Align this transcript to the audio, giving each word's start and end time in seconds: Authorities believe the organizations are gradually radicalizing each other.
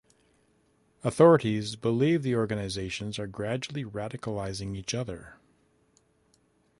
Authorities 1.03 1.75
believe 1.75 2.23
the 2.23 2.35
organizations 2.35 3.19
are 3.19 3.27
gradually 3.27 3.83
radicalizing 3.83 4.75
each 4.75 4.95
other. 4.95 5.35